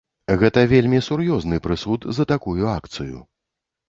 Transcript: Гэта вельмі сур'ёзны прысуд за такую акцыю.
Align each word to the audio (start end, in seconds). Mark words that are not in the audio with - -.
Гэта 0.43 0.61
вельмі 0.69 1.01
сур'ёзны 1.07 1.59
прысуд 1.67 2.07
за 2.19 2.23
такую 2.33 2.65
акцыю. 2.79 3.21